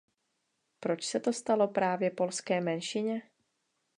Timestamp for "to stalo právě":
1.19-2.11